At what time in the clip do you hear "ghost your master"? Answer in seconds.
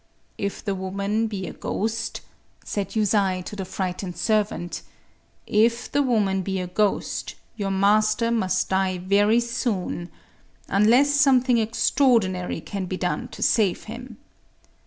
6.65-8.31